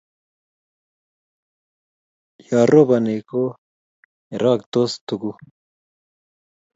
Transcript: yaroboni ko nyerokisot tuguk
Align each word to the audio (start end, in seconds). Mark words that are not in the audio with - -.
yaroboni 2.49 3.15
ko 3.29 3.41
nyerokisot 4.27 4.93
tuguk 5.07 5.37